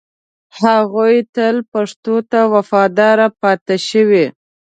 [0.61, 4.25] هغوی تل پښتو ته وفادار پاتې شوي